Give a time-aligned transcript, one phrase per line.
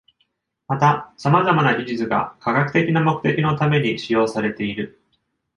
[0.67, 4.99] また、さまざまな技術が科学的な目的のために使用されている。